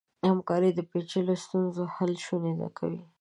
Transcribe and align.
همکاري 0.29 0.69
د 0.75 0.79
پېچلو 0.91 1.33
ستونزو 1.43 1.83
حل 1.95 2.11
شونی 2.25 2.53
کوي. 2.77 3.01